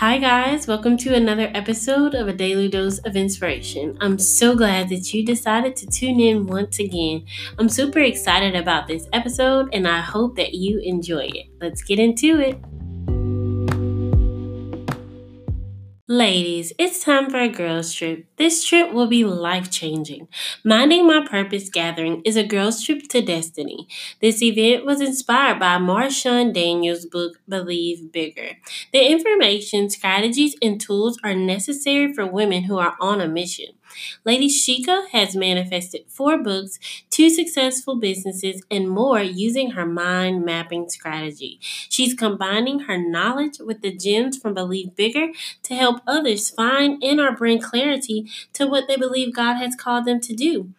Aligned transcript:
Hi, 0.00 0.18
guys. 0.18 0.66
Welcome 0.66 0.98
to 0.98 1.14
another 1.14 1.50
episode 1.54 2.14
of 2.14 2.28
A 2.28 2.32
Daily 2.34 2.68
Dose 2.68 2.98
of 2.98 3.16
Inspiration. 3.16 3.96
I'm 4.02 4.18
so 4.18 4.54
glad 4.54 4.90
that 4.90 5.14
you 5.14 5.24
decided 5.24 5.74
to 5.76 5.86
tune 5.86 6.20
in 6.20 6.46
once 6.46 6.78
again. 6.78 7.24
I'm 7.58 7.70
super 7.70 8.00
excited 8.00 8.54
about 8.54 8.88
this 8.88 9.08
episode 9.14 9.70
and 9.72 9.88
I 9.88 10.00
hope 10.00 10.36
that 10.36 10.52
you 10.52 10.80
enjoy 10.80 11.30
it. 11.32 11.46
Let's 11.62 11.82
get 11.82 11.98
into 11.98 12.38
it. 12.38 12.60
Ladies, 16.08 16.72
it's 16.78 17.02
time 17.02 17.30
for 17.30 17.38
a 17.40 17.48
girls' 17.48 17.92
trip. 17.92 18.26
This 18.36 18.64
trip 18.64 18.92
will 18.92 19.08
be 19.08 19.24
life 19.24 19.70
changing. 19.72 20.28
Minding 20.64 21.04
My 21.06 21.26
Purpose 21.26 21.68
Gathering 21.68 22.22
is 22.24 22.36
a 22.36 22.46
girls' 22.46 22.80
trip 22.84 23.02
to 23.08 23.20
destiny. 23.22 23.88
This 24.20 24.40
event 24.40 24.84
was 24.86 25.00
inspired 25.00 25.58
by 25.58 25.78
Marshawn 25.78 26.52
Daniels' 26.52 27.06
book, 27.06 27.40
Believe 27.48 28.12
Bigger. 28.12 28.52
The 28.92 29.04
information, 29.10 29.90
strategies, 29.90 30.54
and 30.62 30.80
tools 30.80 31.18
are 31.24 31.34
necessary 31.34 32.12
for 32.12 32.24
women 32.24 32.64
who 32.64 32.78
are 32.78 32.96
on 33.00 33.20
a 33.20 33.26
mission. 33.26 33.70
Lady 34.24 34.48
Shika 34.48 35.08
has 35.10 35.36
manifested 35.36 36.02
four 36.08 36.42
books, 36.42 36.78
two 37.10 37.30
successful 37.30 37.96
businesses, 37.96 38.62
and 38.70 38.88
more 38.88 39.22
using 39.22 39.72
her 39.72 39.86
mind 39.86 40.44
mapping 40.44 40.88
strategy. 40.88 41.58
She's 41.60 42.14
combining 42.14 42.80
her 42.80 42.98
knowledge 42.98 43.58
with 43.58 43.80
the 43.80 43.94
gems 43.94 44.36
from 44.38 44.54
Believe 44.54 44.94
Bigger 44.96 45.28
to 45.64 45.74
help 45.74 46.00
others 46.06 46.50
find 46.50 47.02
and 47.02 47.20
or 47.20 47.32
bring 47.32 47.60
clarity 47.60 48.30
to 48.52 48.66
what 48.66 48.88
they 48.88 48.96
believe 48.96 49.34
God 49.34 49.54
has 49.54 49.74
called 49.74 50.04
them 50.04 50.20
to 50.20 50.34
do. 50.34 50.72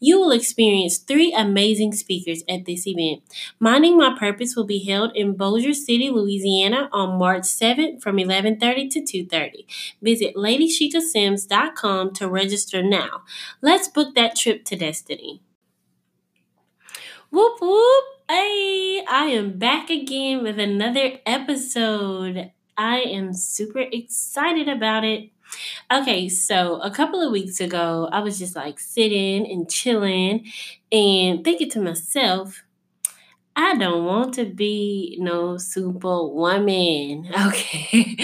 You 0.00 0.20
will 0.20 0.30
experience 0.30 0.98
three 0.98 1.32
amazing 1.32 1.92
speakers 1.92 2.42
at 2.48 2.64
this 2.66 2.86
event. 2.86 3.22
Minding 3.58 3.96
My 3.96 4.16
Purpose 4.18 4.54
will 4.56 4.64
be 4.64 4.84
held 4.84 5.12
in 5.14 5.36
Bossier 5.36 5.74
City, 5.74 6.10
Louisiana 6.10 6.88
on 6.92 7.18
March 7.18 7.44
7th 7.44 8.02
from 8.02 8.18
11:30 8.18 8.88
to 8.90 9.00
2:30. 9.00 9.66
Visit 10.02 10.34
ladyshikasims.com 10.34 12.12
to 12.14 12.28
register 12.28 12.63
now. 12.72 13.22
Let's 13.60 13.88
book 13.88 14.14
that 14.14 14.36
trip 14.36 14.64
to 14.66 14.76
destiny. 14.76 15.42
Whoop 17.30 17.60
whoop! 17.60 18.04
Hey, 18.28 19.04
I 19.08 19.26
am 19.26 19.58
back 19.58 19.90
again 19.90 20.42
with 20.42 20.58
another 20.58 21.18
episode. 21.26 22.52
I 22.76 22.98
am 23.00 23.34
super 23.34 23.80
excited 23.80 24.68
about 24.68 25.04
it. 25.04 25.30
Okay, 25.92 26.28
so 26.28 26.80
a 26.80 26.90
couple 26.90 27.20
of 27.20 27.32
weeks 27.32 27.60
ago, 27.60 28.08
I 28.10 28.20
was 28.20 28.38
just 28.38 28.56
like 28.56 28.80
sitting 28.80 29.50
and 29.50 29.70
chilling 29.70 30.46
and 30.90 31.44
thinking 31.44 31.70
to 31.70 31.80
myself, 31.80 32.63
I 33.56 33.76
don't 33.76 34.04
want 34.04 34.34
to 34.34 34.44
be 34.46 35.16
no 35.20 35.56
superwoman. 35.58 37.30
Okay. 37.46 38.16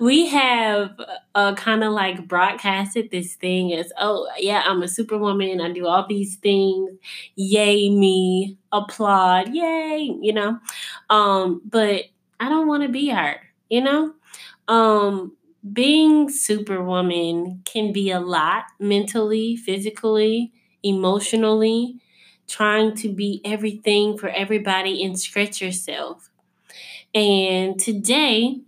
we 0.00 0.26
have 0.26 0.90
uh, 1.34 1.54
kind 1.54 1.84
of 1.84 1.92
like 1.92 2.26
broadcasted 2.26 3.10
this 3.10 3.34
thing 3.36 3.72
as, 3.72 3.92
oh, 4.00 4.28
yeah, 4.38 4.62
I'm 4.66 4.82
a 4.82 4.88
superwoman. 4.88 5.60
I 5.60 5.70
do 5.72 5.86
all 5.86 6.06
these 6.08 6.36
things. 6.36 6.90
Yay, 7.36 7.88
me. 7.90 8.58
Applaud. 8.72 9.54
Yay. 9.54 10.10
You 10.20 10.32
know? 10.32 10.58
Um, 11.08 11.62
but 11.64 12.04
I 12.40 12.48
don't 12.48 12.66
want 12.66 12.82
to 12.82 12.88
be 12.88 13.08
her, 13.10 13.36
you 13.70 13.80
know? 13.80 14.14
Um, 14.66 15.36
being 15.72 16.28
superwoman 16.28 17.62
can 17.64 17.92
be 17.92 18.10
a 18.10 18.20
lot 18.20 18.64
mentally, 18.78 19.56
physically, 19.56 20.52
emotionally, 20.82 22.00
trying 22.48 22.94
to 22.96 23.12
be 23.12 23.40
everything 23.44 24.18
for 24.18 24.28
everybody 24.28 25.02
and 25.04 25.18
stretch 25.18 25.60
yourself. 25.60 26.30
And 27.14 27.78
today, 27.78 28.60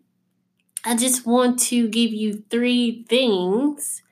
I 0.84 0.96
just 0.96 1.26
want 1.26 1.58
to 1.64 1.88
give 1.88 2.12
you 2.12 2.44
three 2.48 3.04
things. 3.08 4.02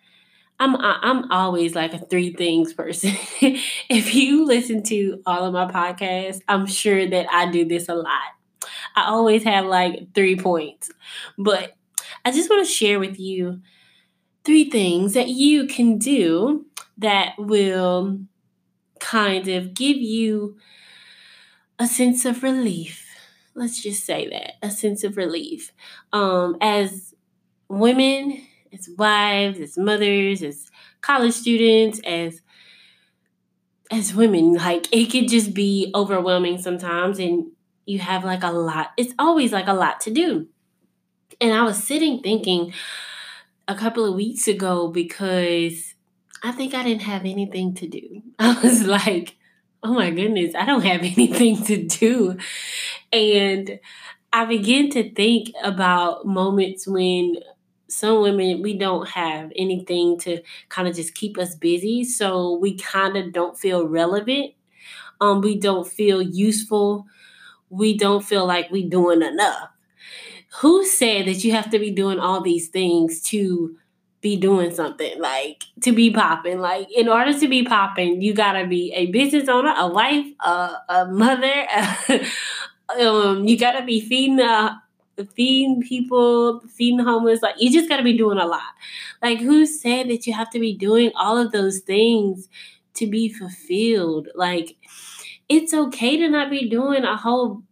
I'm 0.59 0.77
I'm 0.77 1.31
always 1.31 1.75
like 1.75 1.95
a 1.95 1.99
three 1.99 2.33
things 2.33 2.73
person. 2.73 3.13
if 3.41 4.15
you 4.15 4.45
listen 4.45 4.83
to 4.85 5.23
all 5.27 5.45
of 5.45 5.53
my 5.53 5.71
podcasts, 5.71 6.41
I'm 6.49 6.67
sure 6.67 7.09
that 7.09 7.27
I 7.31 7.51
do 7.51 7.65
this 7.65 7.89
a 7.89 7.95
lot. 7.95 8.23
I 8.97 9.07
always 9.07 9.45
have 9.45 9.67
like 9.67 10.15
three 10.15 10.37
points. 10.37 10.91
But 11.39 11.77
I 12.25 12.33
just 12.33 12.51
want 12.51 12.67
to 12.67 12.73
share 12.73 12.99
with 12.99 13.19
you 13.19 13.61
three 14.45 14.71
things 14.71 15.15
that 15.15 15.29
you 15.29 15.67
can 15.67 15.99
do 15.99 16.67
that 16.99 17.35
will 17.39 18.21
kind 19.05 19.49
of 19.49 19.75
give 19.75 19.99
you 19.99 20.57
a 21.79 21.87
sense 21.87 22.25
of 22.25 22.43
relief. 22.43 23.07
Let's 23.55 23.83
just 23.83 24.05
say 24.05 24.29
that 24.31 24.55
a 24.63 24.71
sense 24.71 25.05
of 25.05 25.17
relief. 25.17 25.73
Um, 26.13 26.57
as 26.61 27.15
women, 27.69 28.41
as 28.73 28.89
wives, 28.97 29.61
as 29.61 29.77
mothers, 29.77 30.43
as 30.43 30.71
college 31.03 31.35
students, 31.35 32.01
as 32.05 32.41
as 33.91 34.15
women, 34.15 34.55
like 34.55 34.89
it 34.91 35.13
could 35.13 35.29
just 35.29 35.53
be 35.53 35.93
overwhelming 35.95 36.59
sometimes, 36.59 37.19
and 37.19 37.53
you 37.85 37.99
have 37.99 38.25
like 38.25 38.43
a 38.43 38.51
lot. 38.51 38.93
It's 38.97 39.15
always 39.19 39.53
like 39.53 39.69
a 39.69 39.75
lot 39.75 40.01
to 40.01 40.11
do. 40.11 40.49
And 41.41 41.53
I 41.53 41.63
was 41.63 41.83
sitting 41.83 42.23
thinking 42.23 42.73
a 43.69 43.75
couple 43.75 44.05
of 44.07 44.15
weeks 44.15 44.49
ago 44.49 44.89
because 44.89 45.94
I 46.45 46.53
think 46.53 46.75
I 46.75 46.85
didn't 46.85 47.03
have 47.03 47.23
anything 47.23 47.75
to 47.77 47.89
do. 47.89 48.23
I 48.39 48.61
was 48.63 48.87
like, 48.87 49.37
oh 49.83 49.95
my 49.95 50.11
goodness, 50.11 50.55
I 50.55 50.67
don't 50.67 50.85
have 50.85 51.01
anything 51.17 51.63
to 51.65 51.83
do. 51.85 52.37
And 53.11 53.81
I 54.33 54.45
began 54.45 54.91
to 54.91 55.11
think 55.15 55.53
about 55.63 56.27
moments 56.27 56.87
when 56.87 57.37
some 57.89 58.21
women 58.21 58.61
we 58.61 58.77
don't 58.77 59.09
have 59.09 59.53
anything 59.57 60.19
to 60.19 60.43
kind 60.69 60.89
of 60.89 60.97
just 60.97 61.15
keep 61.15 61.39
us 61.39 61.55
busy 61.55 62.03
so 62.03 62.59
we 62.59 62.77
kind 62.77 63.17
of 63.17 63.33
don't 63.33 63.57
feel 63.59 63.87
relevant 63.87 64.53
um 65.21 65.41
we 65.43 65.61
don't 65.61 65.87
feel 65.87 66.21
useful 66.21 67.07
we 67.69 67.97
don't 67.97 68.25
feel 68.25 68.47
like 68.47 68.71
we're 68.71 68.89
doing 68.89 69.23
enough 69.23 69.69
who 70.61 70.85
said 70.85 71.27
that 71.27 71.45
you 71.45 71.53
have 71.53 71.71
to 71.71 71.79
be 71.79 71.91
doing 71.91 72.19
all 72.19 72.41
these 72.41 72.69
things 72.69 73.21
to 73.23 73.77
be 74.25 74.37
doing 74.37 74.75
something 74.75 75.21
like 75.21 75.65
to 75.83 75.93
be 75.93 76.11
popping. 76.11 76.59
Like 76.59 76.91
in 76.91 77.09
order 77.09 77.39
to 77.39 77.47
be 77.47 77.63
popping 77.63 78.23
you 78.23 78.33
gotta 78.33 78.67
be 78.67 78.91
a 78.95 79.07
business 79.07 79.49
owner 79.49 79.75
a 79.77 79.87
wife 79.87 80.27
a, 80.41 80.71
a 80.89 81.07
mother. 81.07 81.67
Um, 83.01 83.49
you 83.49 83.59
gotta 83.59 83.83
be 83.85 83.99
feeding 83.99 84.41
uh, 84.41 84.75
feeding 85.35 85.81
people 85.81 86.61
feeding 86.69 86.99
the 86.99 87.05
homeless. 87.05 87.41
Like 87.43 87.55
you 87.59 87.73
just 87.73 87.89
gotta 87.89 88.03
be 88.03 88.17
doing 88.17 88.39
a 88.39 88.47
lot. 88.47 88.75
Like 89.23 89.41
who 89.41 89.65
said 89.67 90.09
that 90.11 90.27
you 90.27 90.35
have 90.35 90.51
to 90.51 90.61
be 90.61 90.77
doing 90.77 91.11
all 91.17 91.39
of 91.39 91.51
those 91.51 91.79
things 91.79 92.49
to 92.95 93.07
be 93.07 93.31
fulfilled? 93.31 94.29
Like 94.35 94.77
it's 95.49 95.73
okay 95.73 96.19
to 96.19 96.29
not 96.29 96.51
be 96.51 96.69
doing 96.69 97.05
a 97.05 97.17
whole 97.17 97.63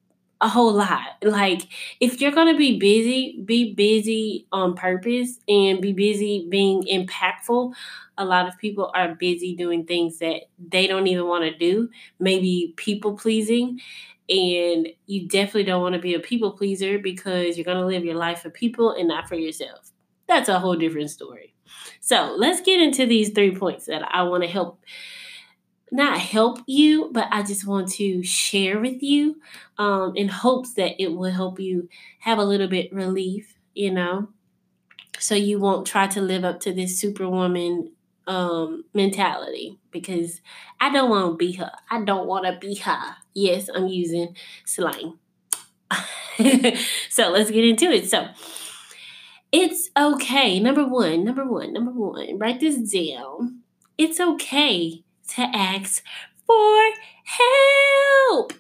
a 0.43 0.49
whole 0.49 0.73
lot. 0.73 1.17
Like 1.23 1.63
if 2.01 2.21
you're 2.21 2.33
going 2.33 2.53
to 2.53 2.59
be 2.59 2.79
busy, 2.79 3.41
be 3.45 3.73
busy 3.73 4.47
on 4.53 4.75
purpose 4.75 5.39
and 5.49 5.81
be 5.81 5.93
busy 5.93 6.47
being 6.51 6.83
impactful. 6.83 7.73
A 8.19 8.25
lot 8.25 8.49
of 8.49 8.59
people 8.59 8.91
are 8.95 9.15
busy 9.15 9.55
doing 9.55 9.87
things 9.87 10.19
that 10.19 10.43
they 10.59 10.87
don't 10.87 11.07
even 11.07 11.27
want 11.27 11.45
to 11.45 11.57
do, 11.57 11.89
maybe 12.19 12.75
people 12.77 13.17
pleasing. 13.17 13.81
And 14.29 14.89
you 15.07 15.29
definitely 15.29 15.65
don't 15.65 15.83
want 15.83 15.95
to 15.95 16.01
be 16.01 16.15
a 16.15 16.21
people 16.21 16.53
pleaser 16.53 16.99
because 16.99 17.57
you're 17.57 17.65
going 17.65 17.79
to 17.79 17.87
live 17.87 18.05
your 18.05 18.17
life 18.17 18.41
for 18.41 18.51
people 18.51 18.93
and 18.93 19.09
not 19.09 19.29
for 19.29 19.37
yourself. 19.37 19.93
That's 20.27 20.49
a 20.49 20.59
whole 20.59 20.77
different 20.77 21.11
story. 21.11 21.55
So 22.01 22.35
let's 22.37 22.61
get 22.61 22.81
into 22.81 23.07
these 23.07 23.31
three 23.31 23.55
points 23.55 23.87
that 23.87 24.03
I 24.11 24.23
want 24.25 24.43
to 24.43 24.49
help 24.49 24.81
not 25.93 26.19
help 26.19 26.61
you, 26.67 27.11
but 27.13 27.29
I 27.31 27.43
just 27.43 27.67
want 27.67 27.91
to 27.93 28.23
share 28.23 28.81
with 28.81 29.03
you 29.03 29.37
um, 29.77 30.15
in 30.17 30.29
hopes 30.29 30.73
that 30.75 31.01
it 31.01 31.09
will 31.09 31.31
help 31.31 31.61
you 31.61 31.89
have 32.21 32.39
a 32.39 32.45
little 32.45 32.67
bit 32.67 32.93
relief, 32.93 33.59
you 33.75 33.93
know, 33.93 34.29
so 35.19 35.35
you 35.35 35.59
won't 35.59 35.87
try 35.87 36.07
to 36.07 36.23
live 36.23 36.45
up 36.45 36.61
to 36.61 36.73
this 36.73 36.99
superwoman 36.99 37.93
um, 38.27 38.85
mentality 38.95 39.79
because 39.91 40.41
I 40.81 40.91
don't 40.91 41.11
want 41.11 41.33
to 41.33 41.37
be 41.37 41.53
her. 41.53 41.71
I 41.91 42.03
don't 42.03 42.27
want 42.27 42.47
to 42.47 42.59
be 42.59 42.75
her. 42.77 43.17
Yes, 43.35 43.69
I'm 43.69 43.89
using 43.89 44.35
slang. 44.65 45.19
so 47.11 47.29
let's 47.29 47.51
get 47.51 47.67
into 47.67 47.91
it. 47.91 48.09
So 48.09 48.29
it's 49.53 49.91
okay. 49.95 50.59
Number 50.59 50.87
one, 50.87 51.23
number 51.23 51.45
one, 51.45 51.75
number 51.75 51.93
one, 51.93 52.39
write 52.39 52.61
this 52.61 52.79
down. 52.91 53.61
It's 53.99 54.19
okay 54.19 55.05
to 55.29 55.43
ask 55.43 56.03
for 56.47 56.91
help. 57.25 58.53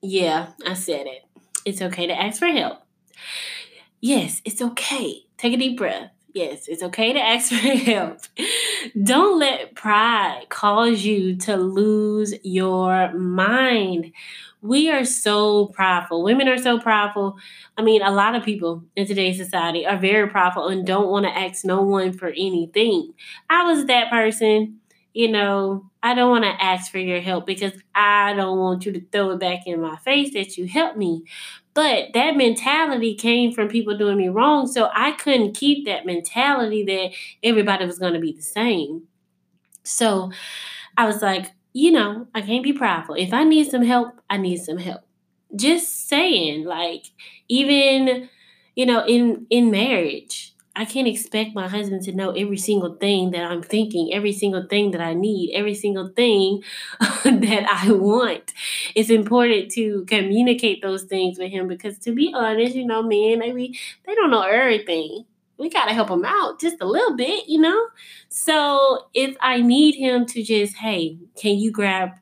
Yeah, 0.00 0.48
I 0.66 0.74
said 0.74 1.06
it. 1.06 1.24
It's 1.64 1.82
okay 1.82 2.06
to 2.06 2.12
ask 2.20 2.38
for 2.38 2.46
help. 2.46 2.78
Yes, 4.00 4.40
it's 4.44 4.62
okay. 4.62 5.22
Take 5.36 5.54
a 5.54 5.56
deep 5.56 5.76
breath. 5.76 6.10
Yes, 6.34 6.68
it's 6.68 6.82
okay 6.82 7.12
to 7.12 7.20
ask 7.20 7.48
for 7.52 7.56
help. 7.56 8.20
Don't 9.02 9.38
let 9.38 9.74
pride 9.74 10.46
cause 10.48 11.04
you 11.04 11.36
to 11.38 11.56
lose 11.56 12.34
your 12.44 13.12
mind. 13.14 14.12
we 14.60 14.90
are 14.90 15.04
so 15.04 15.66
prideful. 15.68 16.22
Women 16.24 16.48
are 16.48 16.58
so 16.58 16.80
prideful. 16.80 17.36
I 17.76 17.82
mean, 17.82 18.02
a 18.02 18.10
lot 18.10 18.34
of 18.34 18.42
people 18.44 18.84
in 18.96 19.06
today's 19.06 19.36
society 19.36 19.86
are 19.86 19.96
very 19.96 20.28
prideful 20.28 20.68
and 20.68 20.86
don't 20.86 21.08
want 21.08 21.26
to 21.26 21.36
ask 21.36 21.64
no 21.64 21.82
one 21.82 22.12
for 22.12 22.28
anything. 22.28 23.14
I 23.48 23.64
was 23.72 23.86
that 23.86 24.10
person. 24.10 24.77
You 25.18 25.28
know, 25.28 25.90
I 26.00 26.14
don't 26.14 26.30
want 26.30 26.44
to 26.44 26.64
ask 26.64 26.92
for 26.92 26.98
your 27.00 27.20
help 27.20 27.44
because 27.44 27.72
I 27.92 28.34
don't 28.34 28.56
want 28.58 28.86
you 28.86 28.92
to 28.92 29.00
throw 29.10 29.30
it 29.32 29.40
back 29.40 29.66
in 29.66 29.80
my 29.80 29.96
face 29.96 30.32
that 30.34 30.56
you 30.56 30.68
helped 30.68 30.96
me. 30.96 31.24
But 31.74 32.12
that 32.14 32.36
mentality 32.36 33.16
came 33.16 33.52
from 33.52 33.66
people 33.68 33.98
doing 33.98 34.16
me 34.16 34.28
wrong. 34.28 34.68
So 34.68 34.90
I 34.94 35.12
couldn't 35.12 35.54
keep 35.56 35.86
that 35.86 36.06
mentality 36.06 36.84
that 36.84 37.10
everybody 37.42 37.84
was 37.84 37.98
going 37.98 38.14
to 38.14 38.20
be 38.20 38.32
the 38.32 38.42
same. 38.42 39.08
So 39.84 40.30
I 40.96 41.06
was 41.06 41.22
like, 41.22 41.52
you 41.72 41.92
know, 41.92 42.28
I 42.34 42.42
can't 42.42 42.64
be 42.64 42.72
prideful. 42.72 43.16
If 43.16 43.32
I 43.34 43.44
need 43.44 43.70
some 43.70 43.82
help, 43.82 44.20
I 44.30 44.38
need 44.38 44.58
some 44.58 44.78
help. 44.78 45.02
Just 45.56 46.08
saying, 46.08 46.64
like, 46.64 47.06
even, 47.48 48.28
you 48.76 48.86
know, 48.86 49.04
in 49.06 49.46
in 49.50 49.70
marriage, 49.70 50.54
I 50.78 50.84
can't 50.84 51.08
expect 51.08 51.54
my 51.54 51.66
husband 51.66 52.02
to 52.04 52.12
know 52.12 52.30
every 52.30 52.56
single 52.56 52.94
thing 52.94 53.32
that 53.32 53.42
I'm 53.42 53.62
thinking, 53.62 54.14
every 54.14 54.32
single 54.32 54.64
thing 54.66 54.92
that 54.92 55.00
I 55.00 55.12
need, 55.12 55.52
every 55.54 55.74
single 55.74 56.08
thing 56.08 56.62
that 57.00 57.66
I 57.68 57.90
want. 57.90 58.52
It's 58.94 59.10
important 59.10 59.72
to 59.72 60.04
communicate 60.04 60.80
those 60.80 61.02
things 61.02 61.36
with 61.36 61.50
him 61.50 61.66
because, 61.66 61.98
to 62.00 62.12
be 62.12 62.32
honest, 62.32 62.76
you 62.76 62.86
know, 62.86 63.02
men, 63.02 63.40
maybe 63.40 63.78
they 64.06 64.14
don't 64.14 64.30
know 64.30 64.42
everything 64.42 65.24
we 65.58 65.68
got 65.68 65.86
to 65.86 65.92
help 65.92 66.08
him 66.08 66.24
out 66.24 66.60
just 66.60 66.76
a 66.80 66.86
little 66.86 67.16
bit, 67.16 67.48
you 67.48 67.60
know? 67.60 67.88
So 68.28 69.08
if 69.12 69.36
I 69.40 69.60
need 69.60 69.96
him 69.96 70.24
to 70.26 70.42
just, 70.42 70.76
hey, 70.76 71.18
can 71.36 71.58
you 71.58 71.72
grab 71.72 72.12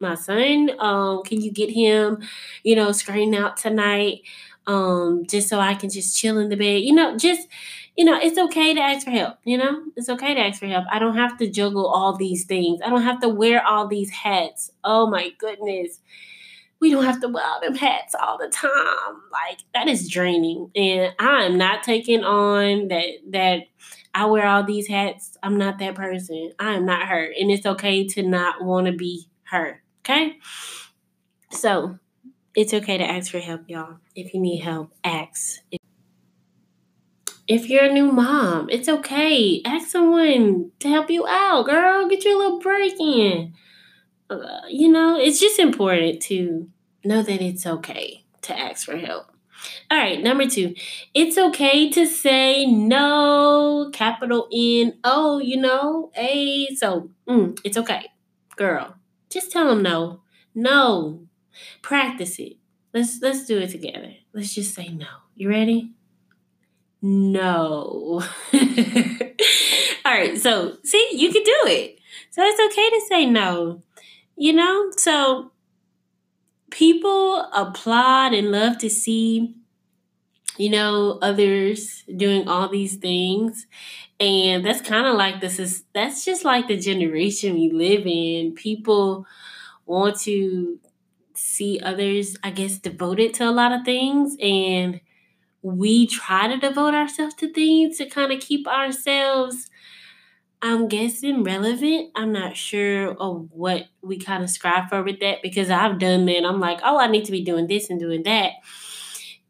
my 0.00 0.16
son? 0.16 0.70
Um, 0.78 1.22
can 1.22 1.40
you 1.40 1.52
get 1.52 1.70
him, 1.70 2.22
you 2.64 2.74
know, 2.74 2.92
screened 2.92 3.34
out 3.34 3.56
tonight? 3.56 4.22
Um, 4.66 5.24
just 5.26 5.48
so 5.48 5.60
I 5.60 5.74
can 5.74 5.90
just 5.90 6.18
chill 6.18 6.38
in 6.38 6.48
the 6.48 6.56
bed, 6.56 6.82
you 6.82 6.94
know, 6.94 7.16
just 7.16 7.48
you 7.96 8.04
know, 8.04 8.18
it's 8.20 8.38
okay 8.38 8.74
to 8.74 8.80
ask 8.80 9.04
for 9.04 9.10
help, 9.10 9.38
you 9.44 9.56
know? 9.56 9.82
It's 9.96 10.08
okay 10.08 10.34
to 10.34 10.40
ask 10.40 10.58
for 10.58 10.66
help. 10.66 10.84
I 10.90 10.98
don't 10.98 11.16
have 11.16 11.38
to 11.38 11.50
juggle 11.50 11.86
all 11.86 12.16
these 12.16 12.44
things. 12.44 12.80
I 12.84 12.90
don't 12.90 13.02
have 13.02 13.20
to 13.20 13.28
wear 13.28 13.64
all 13.64 13.86
these 13.86 14.10
hats. 14.10 14.70
Oh 14.82 15.08
my 15.08 15.30
goodness 15.38 16.00
we 16.84 16.90
don't 16.90 17.04
have 17.04 17.20
to 17.20 17.28
wear 17.28 17.44
them 17.62 17.74
hats 17.74 18.14
all 18.14 18.36
the 18.36 18.48
time. 18.48 19.22
Like 19.32 19.60
that 19.72 19.88
is 19.88 20.06
draining. 20.06 20.70
And 20.76 21.14
I 21.18 21.44
am 21.44 21.56
not 21.56 21.82
taking 21.82 22.22
on 22.22 22.88
that 22.88 23.06
that 23.30 23.62
I 24.14 24.26
wear 24.26 24.46
all 24.46 24.64
these 24.64 24.86
hats. 24.86 25.36
I'm 25.42 25.56
not 25.56 25.78
that 25.78 25.94
person. 25.94 26.52
I 26.58 26.74
am 26.74 26.84
not 26.84 27.08
her. 27.08 27.24
And 27.24 27.50
it's 27.50 27.64
okay 27.64 28.06
to 28.08 28.22
not 28.22 28.62
want 28.62 28.86
to 28.86 28.92
be 28.92 29.28
her. 29.44 29.82
Okay? 30.00 30.38
So 31.50 31.98
it's 32.54 32.74
okay 32.74 32.98
to 32.98 33.04
ask 33.04 33.32
for 33.32 33.40
help, 33.40 33.62
y'all. 33.66 33.96
If 34.14 34.34
you 34.34 34.40
need 34.40 34.58
help, 34.58 34.92
ask. 35.02 35.60
If 35.70 35.80
you're 37.68 37.84
a 37.84 37.92
new 37.92 38.10
mom, 38.10 38.68
it's 38.70 38.88
okay. 38.88 39.60
Ask 39.64 39.88
someone 39.88 40.70
to 40.80 40.88
help 40.88 41.10
you 41.10 41.26
out, 41.26 41.66
girl. 41.66 42.08
Get 42.08 42.24
your 42.24 42.38
little 42.38 42.58
break 42.58 42.98
in. 42.98 43.54
Uh, 44.30 44.62
you 44.68 44.88
know, 44.88 45.18
it's 45.18 45.40
just 45.40 45.58
important 45.58 46.22
to 46.22 46.68
know 47.04 47.22
that 47.22 47.42
it's 47.42 47.66
okay 47.66 48.24
to 48.42 48.58
ask 48.58 48.86
for 48.86 48.96
help. 48.96 49.26
All 49.90 49.98
right, 49.98 50.22
number 50.22 50.46
two, 50.46 50.74
it's 51.14 51.38
okay 51.38 51.90
to 51.90 52.06
say 52.06 52.66
no, 52.66 53.90
capital 53.92 54.48
N 54.52 54.98
O, 55.04 55.38
you 55.38 55.56
know, 55.56 56.10
A. 56.16 56.68
So 56.74 57.10
mm, 57.28 57.58
it's 57.64 57.76
okay, 57.76 58.06
girl. 58.56 58.96
Just 59.30 59.52
tell 59.52 59.68
them 59.68 59.82
no, 59.82 60.20
no. 60.54 61.26
Practice 61.82 62.38
it. 62.38 62.56
Let's 62.92 63.20
let's 63.22 63.46
do 63.46 63.58
it 63.58 63.70
together. 63.70 64.14
Let's 64.32 64.54
just 64.54 64.74
say 64.74 64.88
no. 64.88 65.06
You 65.34 65.48
ready? 65.48 65.92
No. 67.06 68.22
All 68.54 70.12
right, 70.12 70.38
so 70.38 70.78
see, 70.84 71.06
you 71.12 71.30
can 71.30 71.42
do 71.42 71.56
it. 71.66 71.98
So 72.30 72.42
it's 72.42 72.58
okay 72.58 72.88
to 72.90 73.00
say 73.06 73.26
no. 73.26 73.82
You 74.36 74.54
know, 74.54 74.90
so 74.96 75.52
people 76.70 77.42
applaud 77.52 78.32
and 78.32 78.50
love 78.50 78.78
to 78.78 78.88
see 78.88 79.54
you 80.56 80.70
know 80.70 81.18
others 81.20 82.04
doing 82.16 82.48
all 82.48 82.68
these 82.68 82.96
things 82.96 83.66
and 84.20 84.64
that's 84.64 84.80
kind 84.80 85.06
of 85.06 85.16
like 85.16 85.40
this 85.40 85.58
is 85.58 85.84
that's 85.92 86.24
just 86.24 86.44
like 86.44 86.68
the 86.68 86.76
generation 86.78 87.54
we 87.54 87.70
live 87.70 88.02
in 88.06 88.52
people 88.54 89.26
want 89.86 90.18
to 90.18 90.78
see 91.34 91.80
others 91.82 92.36
i 92.44 92.50
guess 92.50 92.78
devoted 92.78 93.34
to 93.34 93.48
a 93.48 93.50
lot 93.50 93.72
of 93.72 93.84
things 93.84 94.36
and 94.40 95.00
we 95.64 96.06
try 96.06 96.46
to 96.46 96.58
devote 96.58 96.94
ourselves 96.94 97.34
to 97.34 97.52
things 97.52 97.98
to 97.98 98.06
kind 98.06 98.32
of 98.32 98.40
keep 98.40 98.68
ourselves 98.68 99.70
I'm 100.64 100.88
guessing 100.88 101.44
relevant. 101.44 102.10
I'm 102.14 102.32
not 102.32 102.56
sure 102.56 103.10
of 103.20 103.48
what 103.50 103.84
we 104.00 104.18
kind 104.18 104.42
of 104.42 104.48
strive 104.48 104.88
for 104.88 105.02
with 105.02 105.20
that 105.20 105.42
because 105.42 105.68
I've 105.68 105.98
done 105.98 106.24
that. 106.24 106.46
I'm 106.46 106.58
like, 106.58 106.80
oh, 106.82 106.98
I 106.98 107.06
need 107.06 107.26
to 107.26 107.32
be 107.32 107.44
doing 107.44 107.66
this 107.66 107.90
and 107.90 108.00
doing 108.00 108.22
that. 108.22 108.52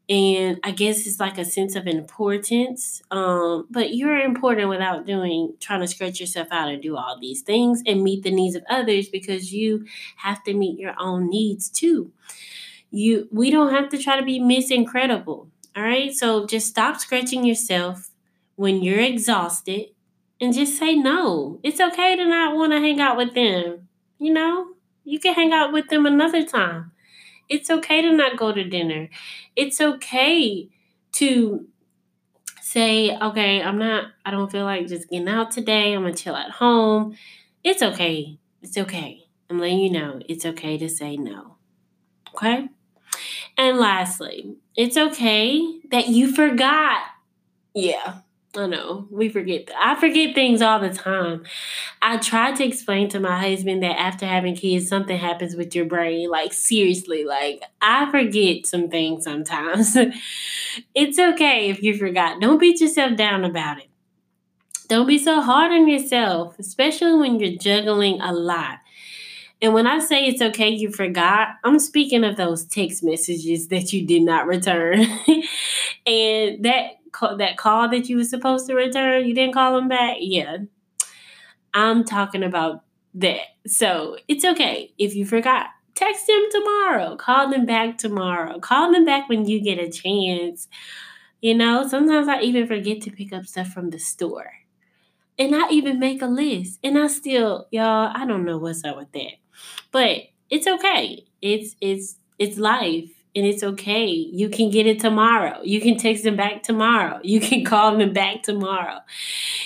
And 0.08 0.58
I 0.64 0.72
guess 0.72 1.06
it's 1.06 1.20
like 1.20 1.38
a 1.38 1.44
sense 1.44 1.76
of 1.76 1.87
importance. 1.87 3.00
Um, 3.12 3.69
but 3.70 3.94
you're 3.94 4.19
important 4.19 4.69
without 4.69 5.06
doing 5.06 5.55
trying 5.60 5.82
to 5.82 5.87
stretch 5.87 6.19
yourself 6.19 6.49
out 6.50 6.69
and 6.69 6.82
do 6.82 6.96
all 6.96 7.17
these 7.20 7.43
things 7.43 7.81
and 7.87 8.02
meet 8.02 8.25
the 8.25 8.32
needs 8.32 8.56
of 8.56 8.64
others 8.69 9.08
because 9.08 9.52
you 9.52 9.87
have 10.17 10.43
to 10.43 10.52
meet 10.52 10.81
your 10.81 10.94
own 10.99 11.31
needs 11.31 11.70
too. 11.70 12.10
You 12.90 13.28
we 13.31 13.52
don't 13.52 13.72
have 13.72 13.88
to 13.90 13.99
try 13.99 14.19
to 14.19 14.25
be 14.25 14.40
Miss 14.40 14.72
Incredible. 14.72 15.49
All 15.76 15.82
right. 15.82 16.12
So 16.12 16.47
just 16.47 16.69
stop 16.69 17.00
scratching 17.00 17.44
yourself 17.44 18.11
when 18.56 18.82
you're 18.82 19.00
exhausted 19.00 19.87
and 20.41 20.55
just 20.55 20.79
say 20.79 20.94
no. 20.94 21.59
It's 21.62 21.81
okay 21.81 22.17
to 22.17 22.25
not 22.25 22.56
want 22.56 22.73
to 22.73 22.81
hang 22.81 23.00
out 23.00 23.17
with 23.17 23.35
them. 23.35 23.88
You 24.19 24.32
know, 24.32 24.69
you 25.05 25.19
can 25.19 25.35
hang 25.35 25.53
out 25.53 25.73
with 25.73 25.88
them 25.88 26.06
another 26.06 26.44
time. 26.44 26.93
It's 27.49 27.71
okay 27.71 28.03
to 28.03 28.12
not 28.12 28.37
go 28.37 28.53
to 28.53 28.65
dinner. 28.65 29.09
It's 29.56 29.81
okay 29.81 30.69
to 31.12 31.67
say, 32.62 33.17
okay, 33.17 33.62
I'm 33.62 33.79
not, 33.79 34.06
I 34.25 34.31
don't 34.31 34.50
feel 34.50 34.65
like 34.65 34.87
just 34.87 35.11
getting 35.11 35.29
out 35.29 35.50
today. 35.50 35.93
I'm 35.93 36.03
going 36.03 36.15
to 36.15 36.23
chill 36.23 36.37
at 36.37 36.50
home. 36.50 37.17
It's 37.62 37.82
okay. 37.82 38.38
It's 38.62 38.79
okay. 38.79 39.25
I'm 39.50 39.59
letting 39.59 39.81
you 39.81 39.91
know 39.91 40.20
it's 40.29 40.47
okay 40.47 40.79
to 40.79 40.88
say 40.88 41.17
no. 41.17 41.56
Okay? 42.35 42.69
And 43.56 43.79
lastly, 43.79 44.56
it's 44.77 44.97
okay 44.97 45.81
that 45.91 46.08
you 46.08 46.32
forgot. 46.32 47.03
Yeah, 47.75 48.19
I 48.56 48.67
know 48.67 49.06
we 49.11 49.29
forget. 49.29 49.70
I 49.77 49.94
forget 49.94 50.34
things 50.34 50.63
all 50.63 50.81
the 50.81 50.91
time. 50.91 51.44
I 52.03 52.17
try 52.19 52.53
to 52.53 52.65
explain 52.65 53.08
to 53.11 53.20
my 53.20 53.39
husband 53.41 53.82
that 53.82 53.99
after 53.99 54.27
having 54.27 54.56
kids, 54.56 54.89
something 54.89 55.19
happens 55.19 55.56
with 55.56 55.75
your 55.75 55.84
brain. 55.84 56.31
Like 56.31 56.53
seriously, 56.53 57.25
like 57.25 57.63
I 57.81 58.11
forget 58.11 58.67
some 58.67 58.89
things 58.89 59.25
sometimes. 59.25 59.96
it's 60.94 61.19
okay 61.19 61.70
if 61.70 61.82
you 61.82 61.96
forgot. 61.96 62.41
Don't 62.41 62.58
beat 62.58 62.81
yourself 62.81 63.17
down 63.17 63.44
about 63.44 63.79
it. 63.79 63.89
Don't 64.89 65.06
be 65.06 65.19
so 65.19 65.41
hard 65.41 65.73
on 65.73 65.89
yourself, 65.89 66.58
especially 66.58 67.15
when 67.19 67.41
you're 67.41 67.58
juggling 67.58 68.20
a 68.20 68.32
lot. 68.32 68.79
And 69.63 69.73
when 69.73 69.87
I 69.87 69.99
say 69.99 70.27
it's 70.27 70.43
okay 70.43 70.69
you 70.69 70.91
forgot, 70.91 71.49
I'm 71.65 71.79
speaking 71.79 72.25
of 72.25 72.37
those 72.37 72.65
text 72.65 73.03
messages 73.03 73.69
that 73.69 73.93
you 73.93 74.06
did 74.06 74.23
not 74.23 74.46
return. 74.46 75.01
and 76.06 76.65
that 76.65 76.93
that 77.39 77.56
call 77.56 77.89
that 77.91 78.08
you 78.08 78.17
were 78.17 78.25
supposed 78.25 78.67
to 78.67 78.75
return, 78.75 79.27
you 79.27 79.34
didn't 79.34 79.55
call 79.55 79.75
them 79.75 79.89
back. 79.89 80.17
Yeah, 80.20 80.58
I'm 81.73 82.05
talking 82.05 82.43
about 82.43 82.84
that. 83.15 83.41
So 83.67 84.19
it's 84.29 84.44
okay 84.44 84.93
if 84.99 85.15
you 85.15 85.25
forgot. 85.25 85.67
Text 85.94 86.27
them 86.27 86.44
tomorrow. 86.51 87.17
Call 87.17 87.51
them 87.51 87.67
back 87.67 87.99
tomorrow. 87.99 88.58
Call 88.58 88.93
them 88.93 89.05
back 89.05 89.29
when 89.29 89.46
you 89.46 89.61
get 89.61 89.79
a 89.79 89.91
chance. 89.91 90.69
You 91.41 91.55
know, 91.55 91.87
sometimes 91.87 92.27
I 92.27 92.41
even 92.41 92.67
forget 92.67 93.01
to 93.03 93.11
pick 93.11 93.32
up 93.32 93.46
stuff 93.46 93.69
from 93.69 93.91
the 93.91 93.99
store. 93.99 94.53
And 95.39 95.55
I 95.55 95.69
even 95.70 95.99
make 95.99 96.23
a 96.23 96.27
list. 96.27 96.81
And 96.82 96.99
I 96.99 97.06
still, 97.08 97.67
y'all, 97.70 98.13
I 98.15 98.27
don't 98.27 98.44
know 98.44 98.58
what's 98.58 98.84
up 98.84 98.96
with 98.96 99.13
that. 99.13 99.34
But 99.91 100.23
it's 100.51 100.67
okay. 100.67 101.25
It's 101.43 101.77
it's 101.81 102.17
it's 102.39 102.58
life 102.58 103.11
and 103.37 103.44
it's 103.44 103.63
okay. 103.63 104.06
You 104.06 104.49
can 104.49 104.70
get 104.70 104.87
it 104.87 105.01
tomorrow. 105.01 105.61
You 105.63 105.81
can 105.81 105.96
text 105.96 106.25
them 106.25 106.37
back 106.37 106.63
tomorrow. 106.63 107.20
You 107.23 107.41
can 107.41 107.65
call 107.73 107.96
them 107.96 108.13
back 108.13 108.43
tomorrow. 108.43 108.99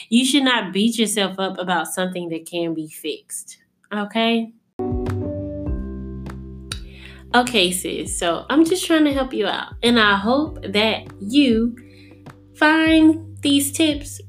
You 0.08 0.24
should 0.24 0.44
not 0.44 0.72
beat 0.72 0.98
yourself 0.98 1.38
up 1.38 1.58
about 1.58 1.88
something 1.88 2.28
that 2.30 2.46
can 2.46 2.74
be 2.74 2.88
fixed. 2.88 3.58
Okay? 3.92 4.52
Okay, 7.34 7.70
sis. 7.70 8.18
So 8.18 8.46
I'm 8.48 8.64
just 8.64 8.86
trying 8.86 9.04
to 9.04 9.12
help 9.12 9.34
you 9.34 9.46
out. 9.46 9.74
And 9.82 10.00
I 10.00 10.16
hope 10.16 10.62
that 10.62 11.06
you 11.20 11.76
find 12.54 13.36
these 13.42 13.70
tips, 13.70 14.20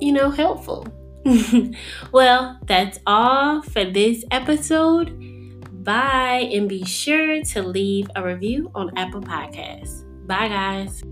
you 0.00 0.12
know, 0.12 0.30
helpful. 0.30 0.86
well, 2.12 2.58
that's 2.66 2.98
all 3.06 3.62
for 3.62 3.84
this 3.84 4.24
episode 4.30 5.24
Bye, 5.84 6.48
and 6.50 6.66
be 6.66 6.82
sure 6.84 7.42
to 7.42 7.62
leave 7.62 8.08
a 8.16 8.24
review 8.24 8.70
on 8.74 8.96
Apple 8.96 9.20
Podcasts. 9.20 10.04
Bye, 10.26 10.48
guys. 10.48 11.04